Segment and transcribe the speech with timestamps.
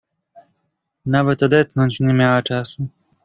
[1.05, 2.87] "Nawet odetchnąć nie miała czasu."